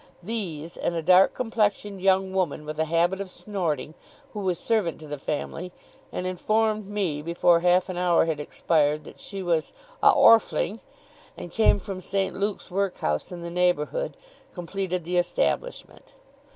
These, 0.23 0.77
and 0.77 0.95
a 0.95 1.03
dark 1.03 1.35
complexioned 1.35 2.01
young 2.01 2.33
woman, 2.33 2.65
with 2.65 2.79
a 2.79 2.85
habit 2.85 3.21
of 3.21 3.29
snorting, 3.29 3.93
who 4.33 4.39
was 4.39 4.57
servant 4.57 4.99
to 5.01 5.05
the 5.07 5.19
family, 5.19 5.71
and 6.11 6.25
informed 6.25 6.87
me, 6.87 7.21
before 7.21 7.59
half 7.59 7.87
an 7.87 7.97
hour 7.97 8.25
had 8.25 8.39
expired, 8.39 9.03
that 9.03 9.19
she 9.21 9.43
was 9.43 9.71
'a 10.01 10.11
Orfling', 10.11 10.79
and 11.37 11.51
came 11.51 11.77
from 11.77 12.01
St. 12.01 12.35
Luke's 12.35 12.71
workhouse, 12.71 13.31
in 13.31 13.43
the 13.43 13.51
neighbourhood, 13.51 14.17
completed 14.55 15.03
the 15.05 15.17
establishment. 15.19 16.13